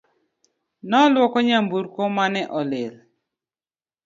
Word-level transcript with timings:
Noluoko 0.89 1.37
nyamburko 1.47 2.01
mane 2.15 2.41
olil 2.59 2.93